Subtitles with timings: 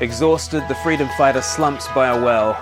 [0.00, 2.54] Exhausted, the freedom fighter slumps by a well.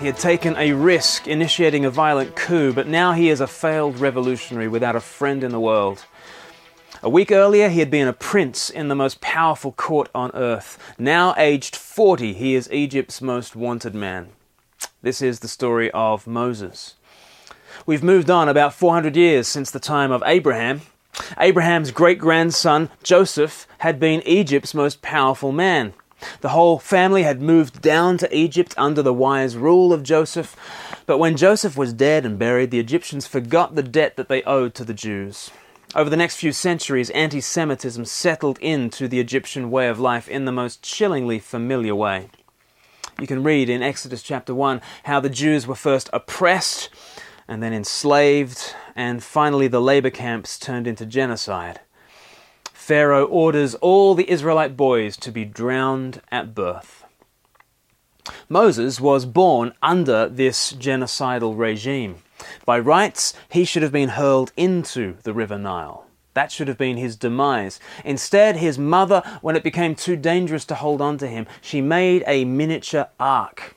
[0.00, 4.00] He had taken a risk initiating a violent coup, but now he is a failed
[4.00, 6.04] revolutionary without a friend in the world.
[7.00, 10.76] A week earlier, he had been a prince in the most powerful court on earth.
[10.98, 14.30] Now, aged 40, he is Egypt's most wanted man.
[15.00, 16.96] This is the story of Moses.
[17.86, 20.80] We've moved on about 400 years since the time of Abraham.
[21.38, 25.94] Abraham's great grandson, Joseph, had been Egypt's most powerful man.
[26.40, 30.56] The whole family had moved down to Egypt under the wise rule of Joseph.
[31.06, 34.74] But when Joseph was dead and buried, the Egyptians forgot the debt that they owed
[34.74, 35.50] to the Jews.
[35.94, 40.44] Over the next few centuries, anti Semitism settled into the Egyptian way of life in
[40.44, 42.30] the most chillingly familiar way.
[43.20, 46.90] You can read in Exodus chapter 1 how the Jews were first oppressed
[47.46, 51.80] and then enslaved, and finally the labor camps turned into genocide.
[52.84, 57.06] Pharaoh orders all the Israelite boys to be drowned at birth.
[58.46, 62.16] Moses was born under this genocidal regime.
[62.66, 66.04] By rights, he should have been hurled into the River Nile.
[66.34, 67.80] That should have been his demise.
[68.04, 72.22] Instead, his mother, when it became too dangerous to hold on to him, she made
[72.26, 73.76] a miniature ark.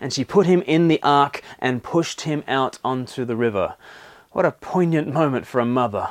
[0.00, 3.76] And she put him in the ark and pushed him out onto the river.
[4.32, 6.10] What a poignant moment for a mother.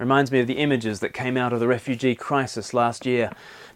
[0.00, 3.30] Reminds me of the images that came out of the refugee crisis last year.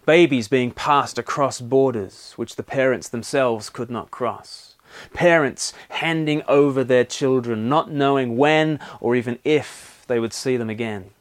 [0.07, 4.73] Babies being passed across borders which the parents themselves could not cross.
[5.13, 10.69] Parents handing over their children, not knowing when or even if they would see them
[10.69, 11.11] again.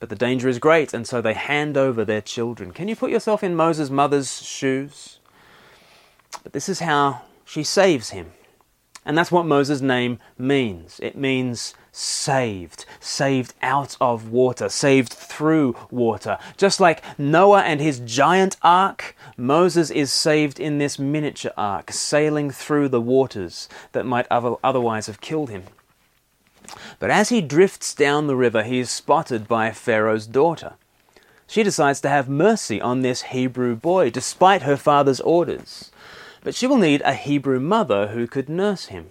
[0.00, 2.72] But the danger is great, and so they hand over their children.
[2.72, 5.20] Can you put yourself in Moses' mother's shoes?
[6.42, 8.32] But this is how she saves him.
[9.04, 10.98] And that's what Moses' name means.
[11.02, 16.38] It means saved, saved out of water, saved through water.
[16.56, 22.50] Just like Noah and his giant ark, Moses is saved in this miniature ark, sailing
[22.50, 25.64] through the waters that might otherwise have killed him.
[26.98, 30.74] But as he drifts down the river, he is spotted by Pharaoh's daughter.
[31.46, 35.92] She decides to have mercy on this Hebrew boy, despite her father's orders.
[36.44, 39.08] But she will need a Hebrew mother who could nurse him.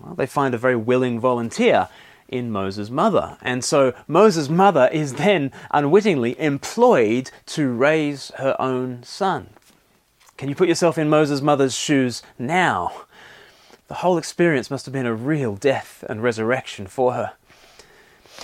[0.00, 1.88] Well, they find a very willing volunteer
[2.28, 3.38] in Moses' mother.
[3.40, 9.50] And so Moses' mother is then unwittingly employed to raise her own son.
[10.36, 13.04] Can you put yourself in Moses' mother's shoes now?
[13.86, 17.34] The whole experience must have been a real death and resurrection for her.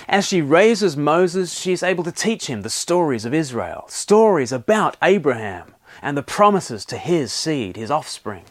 [0.07, 4.53] As she raises Moses, she is able to teach him the stories of Israel, stories
[4.53, 5.72] about Abraham
[6.03, 8.43] and the promises to his seed, his offspring.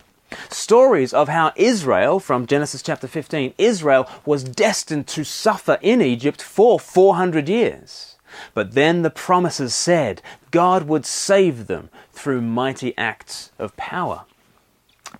[0.48, 6.42] Stories of how Israel, from Genesis chapter 15, Israel was destined to suffer in Egypt
[6.42, 8.16] for 400 years.
[8.54, 14.24] But then the promises said God would save them through mighty acts of power.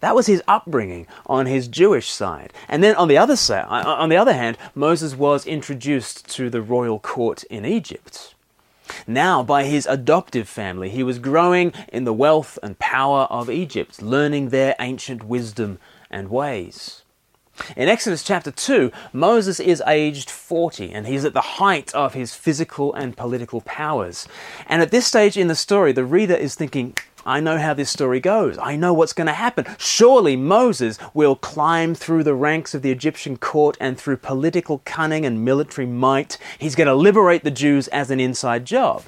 [0.01, 2.55] That was his upbringing on his Jewish side.
[2.69, 6.63] And then on the other side, on the other hand, Moses was introduced to the
[6.63, 8.35] royal court in Egypt.
[9.07, 14.03] Now, by his adoptive family, he was growing in the wealth and power of Egypt,
[14.03, 15.79] learning their ancient wisdom
[16.11, 17.03] and ways.
[17.77, 22.35] In Exodus chapter 2, Moses is aged 40 and he's at the height of his
[22.35, 24.27] physical and political powers.
[24.67, 27.91] And at this stage in the story, the reader is thinking, I know how this
[27.91, 28.59] story goes.
[28.59, 29.67] I know what's going to happen.
[29.79, 35.25] Surely Moses will climb through the ranks of the Egyptian court and through political cunning
[35.25, 39.05] and military might, he's going to liberate the Jews as an inside job.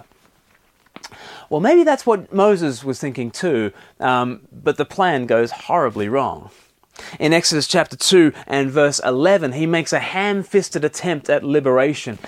[1.50, 6.50] Well, maybe that's what Moses was thinking too, um, but the plan goes horribly wrong.
[7.18, 12.18] In Exodus chapter 2 and verse 11, he makes a ham fisted attempt at liberation.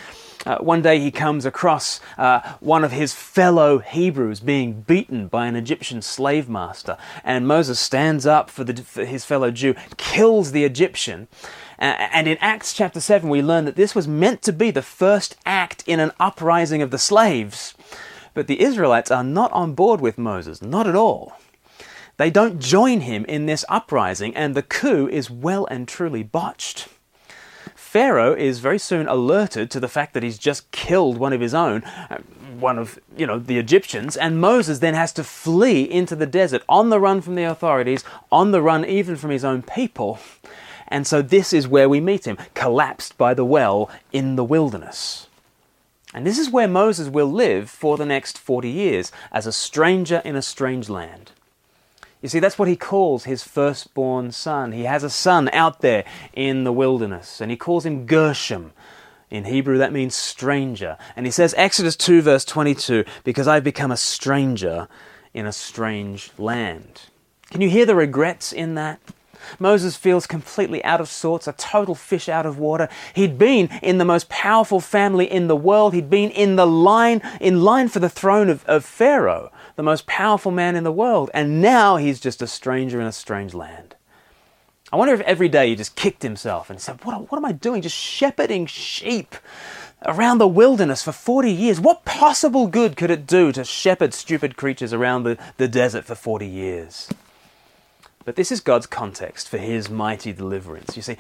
[0.47, 5.47] Uh, one day he comes across uh, one of his fellow Hebrews being beaten by
[5.49, 10.53] an Egyptian slave master, and Moses stands up for, the, for his fellow Jew, kills
[10.53, 11.27] the Egyptian.
[11.79, 15.37] And in Acts chapter 7, we learn that this was meant to be the first
[15.45, 17.75] act in an uprising of the slaves.
[18.33, 21.35] But the Israelites are not on board with Moses, not at all.
[22.19, 26.89] They don't join him in this uprising, and the coup is well and truly botched.
[27.97, 31.55] Pharaoh is very soon alerted to the fact that he's just killed one of his
[31.55, 32.19] own, uh,
[32.61, 36.63] one of, you know, the Egyptians, and Moses then has to flee into the desert
[36.69, 40.19] on the run from the authorities, on the run even from his own people.
[40.87, 45.29] And so this is where we meet him, collapsed by the well in the wilderness.
[46.13, 50.21] And this is where Moses will live for the next 40 years, as a stranger
[50.23, 51.33] in a strange land.
[52.27, 54.73] You see, that's what he calls his firstborn son.
[54.73, 58.73] He has a son out there in the wilderness, and he calls him Gershom.
[59.31, 60.99] In Hebrew, that means stranger.
[61.15, 64.89] And he says, Exodus 2, verse 22, because I've become a stranger
[65.35, 67.03] in a strange land.
[67.53, 68.99] Can you hear the regrets in that?
[69.59, 72.89] Moses feels completely out of sorts, a total fish out of water.
[73.15, 75.95] He'd been in the most powerful family in the world.
[75.95, 80.07] He'd been in the line, in line for the throne of, of Pharaoh, the most
[80.07, 81.31] powerful man in the world.
[81.35, 83.97] And now he's just a stranger in a strange land.
[84.93, 87.53] I wonder if every day he just kicked himself and said, What, what am I
[87.53, 87.83] doing?
[87.83, 89.35] Just shepherding sheep
[90.05, 91.81] around the wilderness for 40 years.
[91.81, 96.15] What possible good could it do to shepherd stupid creatures around the, the desert for
[96.15, 97.09] 40 years?
[98.27, 100.97] But this is God's context for his mighty deliverance.
[100.97, 101.17] You see,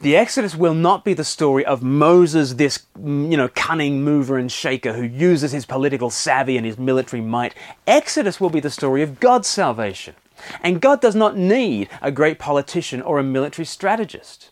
[0.00, 4.38] the Exodus will not be the story of Moses, this, mm, you know, cunning mover
[4.38, 7.54] and shaker who uses his political savvy and his military might.
[7.86, 10.14] Exodus will be the story of God's salvation.
[10.62, 14.48] And God does not need a great politician or a military strategist.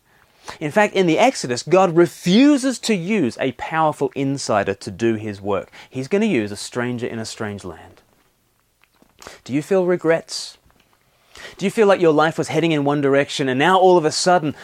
[0.61, 5.41] In fact, in the Exodus, God refuses to use a powerful insider to do his
[5.41, 5.71] work.
[5.89, 8.03] He's going to use a stranger in a strange land.
[9.45, 10.44] Do you feel regrets?
[11.57, 14.05] Do you feel like your life was heading in one direction and now all of
[14.05, 14.55] a sudden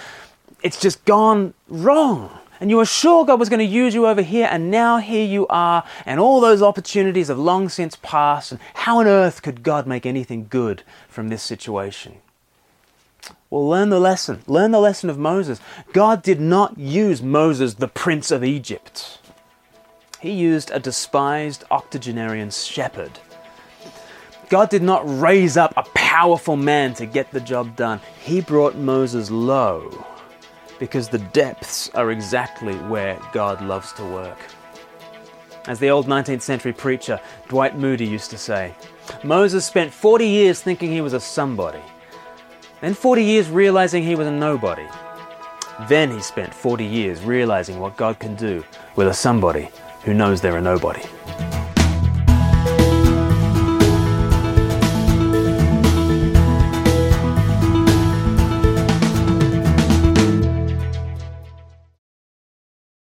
[0.63, 2.37] it's just gone wrong?
[2.61, 5.25] And you were sure God was going to use you over here, and now here
[5.25, 8.53] you are, and all those opportunities have long since passed.
[8.53, 12.17] And how on earth could God make anything good from this situation?
[13.49, 14.43] Well, learn the lesson.
[14.47, 15.59] Learn the lesson of Moses.
[15.95, 19.19] God did not use Moses, the prince of Egypt.
[20.21, 23.21] He used a despised octogenarian shepherd
[24.51, 28.01] God did not raise up a powerful man to get the job done.
[28.21, 30.05] He brought Moses low
[30.81, 34.37] because the depths are exactly where God loves to work.
[35.69, 38.75] As the old 19th century preacher Dwight Moody used to say,
[39.23, 41.83] Moses spent 40 years thinking he was a somebody,
[42.81, 44.89] then 40 years realizing he was a nobody.
[45.89, 48.65] Then he spent 40 years realizing what God can do
[48.97, 49.69] with a somebody
[50.03, 51.03] who knows they're a nobody.